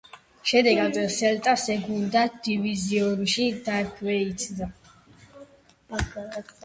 [0.51, 4.71] შედეგად „სელტა“ სეგუნდა დივიზიონში დაქვეითდა.